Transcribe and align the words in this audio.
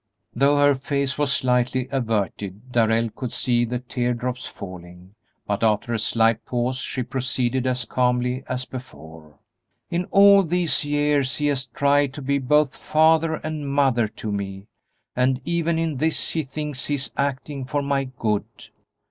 Though 0.33 0.57
her 0.57 0.73
face 0.73 1.19
was 1.19 1.31
slightly 1.31 1.87
averted, 1.91 2.71
Darrell 2.71 3.11
could 3.11 3.31
see 3.31 3.65
the 3.65 3.77
tear 3.77 4.15
drops 4.15 4.47
falling, 4.47 5.13
but 5.45 5.61
after 5.61 5.93
a 5.93 5.99
slight 5.99 6.43
pause 6.43 6.79
she 6.79 7.03
proceeded 7.03 7.67
as 7.67 7.85
calmly 7.85 8.43
as 8.47 8.65
before: 8.65 9.37
"In 9.91 10.05
all 10.05 10.41
these 10.41 10.83
years 10.83 11.35
he 11.35 11.45
has 11.53 11.67
tried 11.67 12.15
to 12.15 12.21
be 12.23 12.39
both 12.39 12.75
father 12.75 13.35
and 13.35 13.69
mother 13.71 14.07
to 14.07 14.31
me, 14.31 14.65
and 15.15 15.39
even 15.45 15.77
in 15.77 15.97
this 15.97 16.31
he 16.31 16.41
thinks 16.41 16.87
he 16.87 16.95
is 16.95 17.11
acting 17.15 17.65
for 17.65 17.83
my 17.83 18.05
good. 18.05 18.47